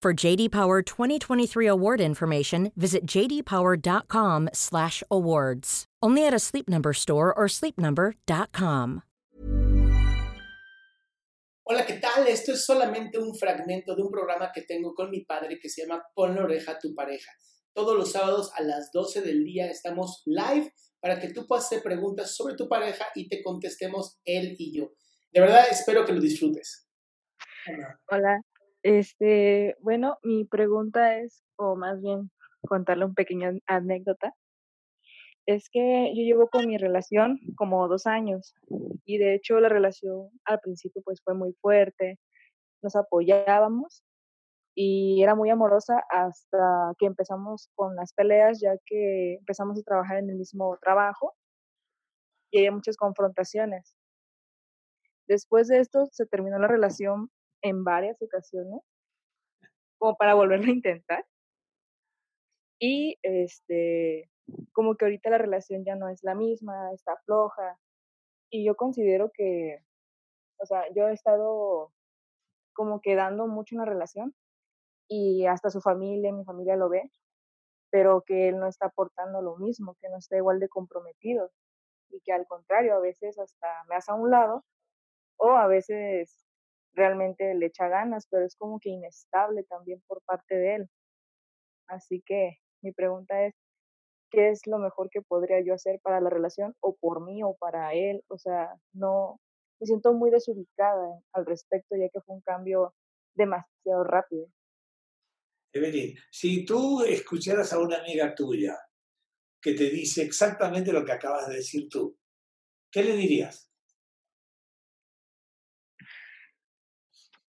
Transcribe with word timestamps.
For 0.00 0.14
JD 0.14 0.52
Power 0.52 0.80
2023 0.80 1.66
award 1.66 2.00
information, 2.00 2.70
visit 2.76 3.04
jdpower.com/awards. 3.04 5.84
Only 6.00 6.24
at 6.24 6.32
a 6.32 6.38
Sleep 6.38 6.68
Number 6.68 6.92
store 6.92 7.34
or 7.34 7.48
sleepnumber.com. 7.48 9.02
Hola, 11.64 11.84
¿qué 11.84 11.94
tal? 11.94 12.28
Esto 12.28 12.52
es 12.52 12.64
solamente 12.64 13.18
un 13.18 13.34
fragmento 13.34 13.96
de 13.96 14.02
un 14.02 14.12
programa 14.12 14.52
que 14.54 14.62
tengo 14.62 14.94
con 14.94 15.10
mi 15.10 15.24
padre 15.24 15.58
que 15.60 15.68
se 15.68 15.82
llama 15.82 16.00
Pon 16.14 16.36
la 16.36 16.44
oreja 16.44 16.70
a 16.72 16.78
tu 16.78 16.94
pareja. 16.94 17.32
Todos 17.74 17.96
los 17.96 18.12
sábados 18.12 18.52
a 18.54 18.62
las 18.62 18.92
12 18.92 19.22
del 19.22 19.42
día 19.44 19.68
estamos 19.68 20.22
live 20.26 20.72
para 21.00 21.18
que 21.18 21.32
tú 21.32 21.44
puedas 21.46 21.64
hacer 21.66 21.82
preguntas 21.82 22.36
sobre 22.36 22.54
tu 22.54 22.68
pareja 22.68 23.08
y 23.16 23.28
te 23.28 23.42
contestemos 23.42 24.20
él 24.24 24.54
y 24.58 24.78
yo. 24.78 24.92
De 25.32 25.40
verdad, 25.40 25.66
espero 25.70 26.06
que 26.06 26.12
lo 26.12 26.20
disfrutes. 26.20 26.86
Hola. 27.66 27.98
Hola. 28.10 28.40
Este, 28.84 29.76
bueno, 29.80 30.18
mi 30.22 30.44
pregunta 30.44 31.18
es, 31.18 31.42
o 31.56 31.76
más 31.76 32.00
bien 32.00 32.30
contarle 32.68 33.04
un 33.06 33.14
pequeño 33.14 33.50
anécdota. 33.66 34.34
Es 35.46 35.68
que 35.70 36.12
yo 36.14 36.22
llevo 36.22 36.48
con 36.48 36.66
mi 36.66 36.76
relación 36.76 37.38
como 37.56 37.88
dos 37.88 38.06
años 38.06 38.54
y 39.04 39.18
de 39.18 39.34
hecho 39.34 39.58
la 39.60 39.68
relación 39.70 40.28
al 40.44 40.60
principio 40.60 41.00
pues 41.04 41.22
fue 41.24 41.34
muy 41.34 41.54
fuerte, 41.62 42.18
nos 42.82 42.96
apoyábamos 42.96 44.04
y 44.74 45.22
era 45.22 45.34
muy 45.34 45.50
amorosa 45.50 46.02
hasta 46.10 46.92
que 46.98 47.06
empezamos 47.06 47.70
con 47.76 47.96
las 47.96 48.12
peleas 48.14 48.60
ya 48.60 48.72
que 48.86 49.36
empezamos 49.36 49.78
a 49.80 49.82
trabajar 49.82 50.18
en 50.18 50.30
el 50.30 50.36
mismo 50.36 50.78
trabajo 50.82 51.34
y 52.52 52.58
había 52.58 52.72
muchas 52.72 52.96
confrontaciones. 52.96 53.94
Después 55.28 55.68
de 55.68 55.80
esto 55.80 56.06
se 56.10 56.26
terminó 56.26 56.58
la 56.58 56.68
relación 56.68 57.30
en 57.62 57.84
varias 57.84 58.20
ocasiones 58.22 58.80
como 59.98 60.16
para 60.16 60.34
volverlo 60.34 60.66
a 60.66 60.74
intentar. 60.74 61.26
Y 62.80 63.18
este, 63.22 64.30
como 64.72 64.96
que 64.96 65.04
ahorita 65.04 65.30
la 65.30 65.38
relación 65.38 65.84
ya 65.84 65.96
no 65.96 66.08
es 66.08 66.22
la 66.22 66.34
misma, 66.34 66.92
está 66.92 67.16
floja. 67.24 67.78
Y 68.50 68.64
yo 68.64 68.76
considero 68.76 69.30
que, 69.34 69.78
o 70.58 70.66
sea, 70.66 70.84
yo 70.94 71.08
he 71.08 71.12
estado 71.12 71.92
como 72.72 73.00
quedando 73.00 73.46
mucho 73.48 73.74
en 73.74 73.80
la 73.80 73.84
relación 73.86 74.34
y 75.08 75.46
hasta 75.46 75.70
su 75.70 75.80
familia, 75.80 76.32
mi 76.32 76.44
familia 76.44 76.76
lo 76.76 76.88
ve, 76.88 77.10
pero 77.90 78.22
que 78.22 78.48
él 78.48 78.58
no 78.58 78.68
está 78.68 78.86
aportando 78.86 79.42
lo 79.42 79.56
mismo, 79.56 79.96
que 80.00 80.08
no 80.08 80.18
está 80.18 80.36
igual 80.36 80.60
de 80.60 80.68
comprometido 80.68 81.50
y 82.10 82.20
que 82.20 82.32
al 82.32 82.46
contrario, 82.46 82.94
a 82.94 83.00
veces 83.00 83.38
hasta 83.38 83.66
me 83.88 83.96
hace 83.96 84.12
a 84.12 84.14
un 84.14 84.30
lado 84.30 84.64
o 85.38 85.50
a 85.50 85.66
veces 85.66 86.47
realmente 86.94 87.54
le 87.54 87.66
echa 87.66 87.88
ganas, 87.88 88.26
pero 88.30 88.44
es 88.44 88.56
como 88.56 88.78
que 88.80 88.90
inestable 88.90 89.64
también 89.64 90.02
por 90.06 90.22
parte 90.22 90.54
de 90.54 90.74
él. 90.76 90.90
Así 91.86 92.22
que 92.24 92.58
mi 92.82 92.92
pregunta 92.92 93.46
es, 93.46 93.54
¿qué 94.30 94.50
es 94.50 94.66
lo 94.66 94.78
mejor 94.78 95.08
que 95.10 95.22
podría 95.22 95.60
yo 95.64 95.74
hacer 95.74 96.00
para 96.02 96.20
la 96.20 96.30
relación 96.30 96.74
o 96.80 96.96
por 96.96 97.24
mí 97.24 97.42
o 97.42 97.54
para 97.54 97.94
él? 97.94 98.22
O 98.28 98.38
sea, 98.38 98.74
no, 98.92 99.40
me 99.80 99.86
siento 99.86 100.12
muy 100.12 100.30
desubicada 100.30 101.20
al 101.32 101.46
respecto 101.46 101.96
ya 101.96 102.08
que 102.08 102.20
fue 102.20 102.36
un 102.36 102.42
cambio 102.42 102.94
demasiado 103.34 104.04
rápido. 104.04 104.48
Evelyn, 105.72 106.16
si 106.30 106.64
tú 106.64 107.02
escucharas 107.02 107.72
a 107.72 107.78
una 107.78 107.98
amiga 107.98 108.34
tuya 108.34 108.76
que 109.60 109.74
te 109.74 109.90
dice 109.90 110.22
exactamente 110.22 110.92
lo 110.92 111.04
que 111.04 111.12
acabas 111.12 111.48
de 111.48 111.56
decir 111.56 111.88
tú, 111.88 112.16
¿qué 112.90 113.02
le 113.02 113.16
dirías? 113.16 113.67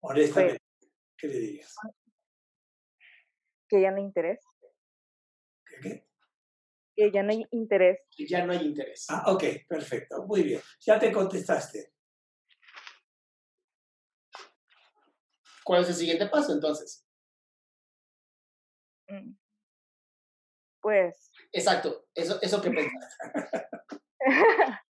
Honestamente, 0.00 0.62
¿qué 1.16 1.28
le 1.28 1.38
dirías? 1.38 1.74
Que 3.68 3.80
ya 3.82 3.90
no 3.90 3.98
hay 3.98 4.02
interés. 4.04 4.40
¿Qué 5.66 5.76
qué? 5.80 6.06
Que 6.96 7.12
ya 7.12 7.22
no 7.22 7.30
hay 7.30 7.46
interés. 7.50 8.00
Que 8.10 8.26
ya 8.26 8.44
no 8.44 8.52
hay 8.52 8.66
interés. 8.66 9.06
Ah, 9.08 9.24
ok, 9.32 9.44
perfecto, 9.68 10.24
muy 10.26 10.42
bien. 10.42 10.60
Ya 10.80 10.98
te 10.98 11.12
contestaste. 11.12 11.92
¿Cuál 15.64 15.82
es 15.82 15.88
el 15.88 15.94
siguiente 15.94 16.26
paso 16.26 16.52
entonces? 16.52 17.06
Mm. 19.08 19.34
Pues. 20.80 21.30
Exacto, 21.52 22.06
eso, 22.14 22.40
eso 22.40 22.62
que 22.62 22.70
pensas. 22.70 23.18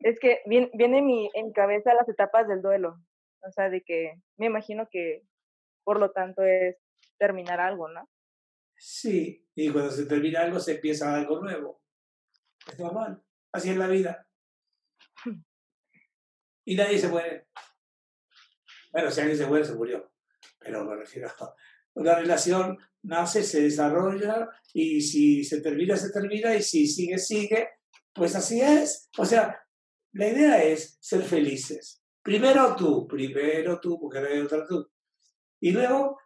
es 0.00 0.18
que 0.20 0.40
viene, 0.46 0.70
viene 0.74 1.02
mi, 1.02 1.30
en 1.34 1.52
cabeza 1.52 1.94
las 1.94 2.08
etapas 2.08 2.48
del 2.48 2.62
duelo. 2.62 2.98
O 3.44 3.50
sea, 3.50 3.70
de 3.70 3.82
que 3.82 4.20
me 4.36 4.46
imagino 4.46 4.88
que 4.90 5.22
por 5.84 5.98
lo 5.98 6.12
tanto 6.12 6.42
es 6.42 6.76
terminar 7.18 7.60
algo, 7.60 7.88
¿no? 7.88 8.08
Sí, 8.76 9.46
y 9.54 9.70
cuando 9.70 9.90
se 9.90 10.06
termina 10.06 10.40
algo 10.40 10.58
se 10.58 10.76
empieza 10.76 11.14
algo 11.14 11.40
nuevo. 11.40 11.82
Es 12.66 12.78
normal, 12.78 13.22
así 13.52 13.70
es 13.70 13.76
la 13.76 13.88
vida. 13.88 14.26
Y 16.64 16.76
nadie 16.76 16.98
se 16.98 17.08
muere. 17.08 17.48
Bueno, 18.92 19.10
si 19.10 19.20
alguien 19.20 19.38
se 19.38 19.46
muere, 19.46 19.64
se 19.64 19.74
murió. 19.74 20.12
Pero 20.58 20.84
me 20.84 20.96
refiero 20.96 21.28
a 21.28 21.54
una 21.94 22.14
relación 22.14 22.78
nace, 23.02 23.42
se 23.42 23.62
desarrolla 23.62 24.48
y 24.72 25.00
si 25.00 25.44
se 25.44 25.60
termina, 25.60 25.96
se 25.96 26.12
termina 26.12 26.54
y 26.54 26.62
si 26.62 26.86
sigue, 26.86 27.18
sigue. 27.18 27.68
Pues 28.12 28.36
así 28.36 28.60
es. 28.60 29.08
O 29.18 29.24
sea, 29.24 29.60
la 30.12 30.28
idea 30.28 30.62
es 30.62 30.98
ser 31.00 31.22
felices. 31.22 32.01
Primero 32.22 32.76
tú, 32.76 33.06
primero 33.06 33.80
tú, 33.80 33.98
mujer 33.98 34.26
hay 34.26 34.40
otra 34.40 34.64
tú. 34.66 34.88
Y 35.60 35.72
luego 35.72 36.18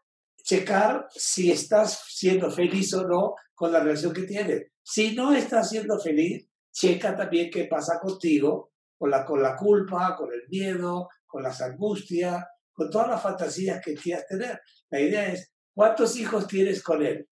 checar 0.42 1.08
si 1.10 1.50
estás 1.50 2.04
siendo 2.08 2.50
feliz 2.50 2.92
o 2.94 3.06
no 3.06 3.34
con 3.54 3.72
la 3.72 3.80
relación 3.80 4.12
que 4.12 4.22
tienes. 4.22 4.70
Si 4.82 5.14
no 5.14 5.32
estás 5.32 5.70
siendo 5.70 5.98
feliz, 5.98 6.48
checa 6.70 7.16
también 7.16 7.50
qué 7.50 7.64
pasa 7.64 7.98
contigo, 7.98 8.72
con 8.98 9.10
la, 9.10 9.24
con 9.24 9.42
la 9.42 9.56
culpa, 9.56 10.14
con 10.16 10.32
el 10.32 10.42
miedo, 10.48 11.08
con 11.26 11.42
las 11.42 11.60
angustias, 11.62 12.44
con 12.72 12.90
todas 12.90 13.08
las 13.08 13.22
fantasías 13.22 13.80
que 13.84 13.94
quieras 13.94 14.26
tener. 14.28 14.60
La 14.90 15.00
idea 15.00 15.32
es, 15.32 15.52
¿cuántos 15.74 16.16
hijos 16.16 16.46
tienes 16.46 16.82
con 16.82 17.04
él? 17.04 17.28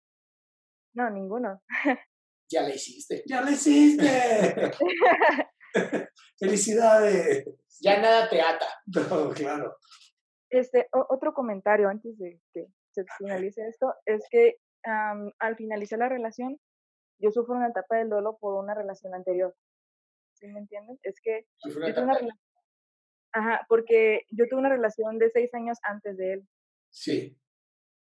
No, 0.94 1.10
ninguno. 1.10 1.62
Ya 2.50 2.62
le 2.62 2.74
hiciste. 2.74 3.22
Ya 3.26 3.42
le 3.42 3.52
hiciste. 3.52 4.70
Felicidades. 6.38 7.44
Ya 7.80 8.00
nada 8.00 8.28
te 8.28 8.40
ata. 8.40 8.66
No, 9.10 9.30
claro. 9.30 9.76
Este, 10.50 10.88
otro 10.92 11.34
comentario 11.34 11.88
antes 11.88 12.16
de 12.18 12.40
que 12.52 12.66
se 12.92 13.04
finalice 13.18 13.66
esto, 13.66 13.92
es 14.06 14.24
que 14.30 14.58
al 14.84 15.56
finalizar 15.56 15.98
la 15.98 16.08
relación, 16.08 16.60
yo 17.18 17.30
sufro 17.30 17.54
una 17.54 17.68
etapa 17.68 17.96
del 17.96 18.10
duelo 18.10 18.36
por 18.38 18.62
una 18.62 18.74
relación 18.74 19.14
anterior. 19.14 19.54
¿Sí 20.34 20.46
me 20.46 20.60
entienden? 20.60 20.98
Es 21.02 21.20
que 21.22 21.46
yo 21.64 21.72
tuve 21.72 22.02
una 22.02 22.14
relación, 22.14 22.38
Ajá, 23.32 23.66
porque 23.68 24.26
yo 24.30 24.46
tuve 24.48 24.60
una 24.60 24.68
relación 24.68 25.18
de 25.18 25.30
seis 25.30 25.52
años 25.54 25.78
antes 25.82 26.16
de 26.16 26.34
él. 26.34 26.48
Sí. 26.90 27.36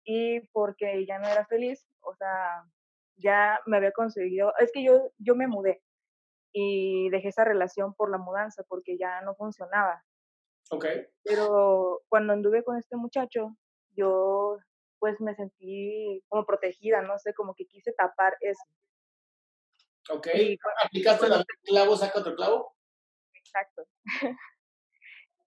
y 0.05 0.41
porque 0.49 1.07
ya 1.07 1.19
no 1.21 1.29
era 1.29 1.47
feliz, 1.47 1.87
o 2.01 2.15
sea, 2.17 2.65
ya 3.17 3.61
me 3.67 3.77
había 3.77 3.93
conseguido, 3.93 4.53
es 4.59 4.73
que 4.73 4.83
yo, 4.83 5.13
yo 5.19 5.37
me 5.37 5.47
mudé 5.47 5.81
y 6.57 7.11
dejé 7.11 7.29
esa 7.29 7.45
relación 7.45 7.95
por 7.95 8.11
la 8.11 8.17
mudanza 8.17 8.63
porque 8.69 8.97
ya 8.97 9.21
no 9.23 9.35
funcionaba. 9.35 10.03
Ok. 10.71 10.87
Pero 11.25 12.03
cuando 12.09 12.33
anduve 12.33 12.63
con 12.63 12.79
este 12.79 12.97
muchacho, 12.97 13.57
yo 13.91 14.57
pues 15.01 15.21
me 15.21 15.35
sentí 15.35 16.23
como 16.29 16.47
protegida, 16.47 17.03
no 17.03 17.19
sé, 17.19 17.35
como 17.35 17.55
que 17.55 17.67
quise 17.67 17.93
tapar 17.93 18.37
eso. 18.41 18.63
Ok. 20.11 20.29
Y 20.33 20.57
¿Aplicaste 20.85 21.29
la 21.29 21.45
clavo, 21.65 21.97
saca 21.97 22.21
otro 22.21 22.37
clavo? 22.37 22.73
Exacto. 23.35 23.83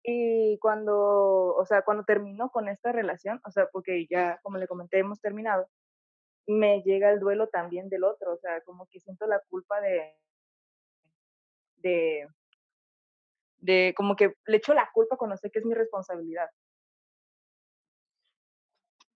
y 0.04 0.60
cuando, 0.60 1.56
o 1.56 1.66
sea, 1.66 1.84
cuando 1.84 2.04
terminó 2.04 2.52
con 2.52 2.68
esta 2.68 2.92
relación, 2.92 3.40
o 3.46 3.52
sea, 3.52 3.68
porque 3.72 4.08
ya, 4.10 4.40
como 4.44 4.58
le 4.58 4.68
comenté, 4.68 5.00
hemos 5.00 5.22
terminado, 5.22 5.70
me 6.48 6.82
llega 6.82 7.12
el 7.12 7.20
duelo 7.22 7.48
también 7.48 7.88
del 7.88 8.04
otro, 8.04 8.34
o 8.34 8.38
sea, 8.38 8.62
como 8.62 8.88
que 8.88 9.00
siento 9.00 9.26
la 9.26 9.42
culpa 9.50 9.80
de, 9.82 10.14
de, 11.88 12.28
de, 13.60 13.94
como 13.96 14.16
que 14.16 14.34
le 14.46 14.58
echo 14.58 14.74
la 14.74 14.90
culpa 14.94 15.18
cuando 15.18 15.38
sé 15.38 15.50
que 15.50 15.60
es 15.60 15.66
mi 15.66 15.74
responsabilidad. 15.74 16.48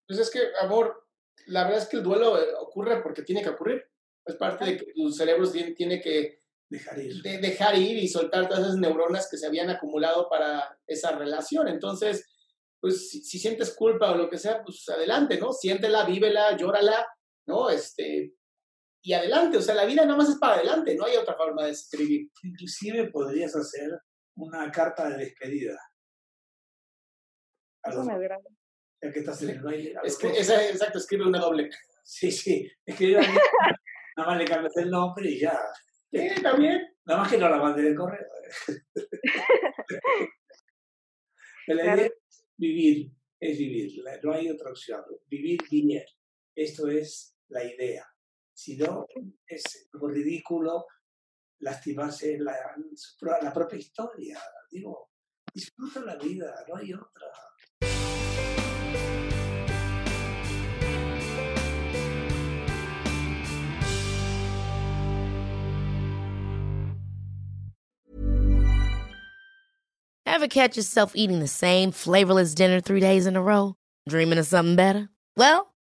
Pues 0.07 0.19
es 0.19 0.29
que, 0.31 0.39
amor, 0.61 1.07
la 1.47 1.63
verdad 1.63 1.79
es 1.79 1.87
que 1.87 1.97
el 1.97 2.03
duelo 2.03 2.37
eh, 2.37 2.53
ocurre 2.59 3.01
porque 3.01 3.23
tiene 3.23 3.41
que 3.41 3.49
ocurrir. 3.49 3.85
Es 4.25 4.35
parte 4.35 4.65
de 4.65 4.77
que 4.77 4.93
tu 4.93 5.11
cerebro 5.11 5.49
tiene, 5.49 5.71
tiene 5.71 6.01
que 6.01 6.41
Dejar 6.69 6.99
ir. 6.99 7.21
de- 7.21 7.37
dejar 7.39 7.77
ir 7.77 7.97
y 7.97 8.07
soltar 8.07 8.47
todas 8.47 8.63
esas 8.63 8.77
neuronas 8.77 9.29
que 9.29 9.37
se 9.37 9.47
habían 9.47 9.69
acumulado 9.69 10.29
para 10.29 10.77
esa 10.87 11.11
relación. 11.17 11.67
Entonces, 11.67 12.27
pues 12.79 13.09
si, 13.09 13.21
si 13.23 13.39
sientes 13.39 13.73
culpa 13.75 14.11
o 14.11 14.15
lo 14.15 14.29
que 14.29 14.37
sea, 14.37 14.63
pues 14.63 14.87
adelante, 14.89 15.37
¿no? 15.37 15.53
Siéntela, 15.53 16.05
vívela, 16.05 16.55
llórala, 16.57 17.07
¿no? 17.45 17.69
Este, 17.69 18.35
y 19.03 19.13
adelante, 19.13 19.57
o 19.57 19.61
sea, 19.61 19.73
la 19.75 19.85
vida 19.85 20.03
nada 20.05 20.17
más 20.17 20.29
es 20.29 20.37
para 20.37 20.55
adelante, 20.55 20.95
no 20.95 21.05
hay 21.05 21.15
otra 21.17 21.35
forma 21.35 21.65
de 21.65 21.71
escribir. 21.71 22.29
Inclusive 22.43 23.09
podrías 23.11 23.55
hacer 23.55 23.89
una 24.35 24.69
carta 24.71 25.09
de 25.09 25.17
despedida. 25.17 25.77
A 27.83 27.89
Eso 27.89 27.97
los- 27.99 28.07
me 28.07 28.13
agrada. 28.13 28.43
ya 29.01 29.11
que 29.11 29.19
estás 29.19 29.41
en 29.41 29.49
el 29.51 29.61
baile. 29.61 29.95
Escri- 30.03 30.29
dos. 30.29 30.37
esa- 30.37 30.69
exacto, 30.69 30.97
escribe 30.99 31.25
una 31.27 31.39
doble. 31.39 31.69
Sí, 32.03 32.31
sí. 32.31 32.69
Escribe 32.85 33.19
ahí, 33.19 33.25
nada 34.17 34.29
más 34.29 34.37
le 34.37 34.45
cambias 34.45 34.77
el 34.77 34.89
nombre 34.91 35.29
y 35.29 35.39
ya. 35.39 35.59
Sí, 36.11 36.29
también. 36.41 36.81
Nada 37.05 37.21
más 37.21 37.31
que 37.31 37.37
no 37.39 37.49
la 37.49 37.57
mande 37.57 37.81
de 37.81 37.95
correo. 37.95 38.27
La 41.67 41.83
Claro. 41.83 41.97
idea 42.01 42.05
es 42.07 42.45
vivir, 42.57 43.11
es 43.39 43.57
vivir. 43.57 44.03
No 44.23 44.33
hay 44.33 44.49
otra 44.49 44.69
opción. 44.71 45.03
Vivir 45.27 45.59
bien. 45.69 46.03
Esto 46.55 46.87
es 46.89 47.35
la 47.49 47.63
idea. 47.63 48.05
Si 48.63 48.77
no, 48.77 49.07
es 49.47 49.89
ridículo 49.91 50.85
lastimarse 51.61 52.37
la, 52.37 52.53
la 53.41 53.51
propia 53.51 53.79
historia. 53.79 54.39
Digo, 54.69 55.09
disfruta 55.51 56.01
la 56.01 56.15
vida, 56.17 56.63
no 56.67 56.75
hay 56.75 56.93
otra. 56.93 57.25
Ever 70.27 70.47
catch 70.47 70.77
yourself 70.77 71.15
eating 71.15 71.39
the 71.39 71.47
same 71.47 71.91
flavorless 71.91 72.53
dinner 72.53 72.79
three 72.79 72.99
days 72.99 73.25
in 73.25 73.35
a 73.35 73.41
row? 73.41 73.73
Dreaming 74.07 74.37
of 74.37 74.45
something 74.45 74.75
better? 74.75 75.09
Well, 75.35 75.70